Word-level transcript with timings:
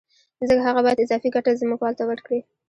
ځکه 0.49 0.63
هغه 0.67 0.79
باید 0.85 1.03
اضافي 1.05 1.29
ګټه 1.35 1.51
ځمکوال 1.61 1.93
ته 1.99 2.03
ورکړي 2.09 2.39